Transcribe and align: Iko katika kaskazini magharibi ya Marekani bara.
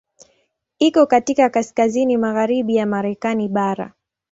Iko 0.79 1.07
katika 1.07 1.49
kaskazini 1.49 2.17
magharibi 2.17 2.75
ya 2.75 2.85
Marekani 2.85 3.47
bara. 3.49 3.93